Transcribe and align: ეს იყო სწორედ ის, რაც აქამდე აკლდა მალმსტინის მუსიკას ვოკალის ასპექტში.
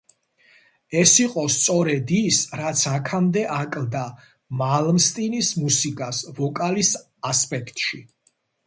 ეს 1.01 1.11
იყო 1.23 1.43
სწორედ 1.55 2.13
ის, 2.21 2.39
რაც 2.61 2.85
აქამდე 2.93 3.45
აკლდა 3.59 4.03
მალმსტინის 4.65 5.55
მუსიკას 5.63 6.27
ვოკალის 6.41 6.95
ასპექტში. 7.35 8.07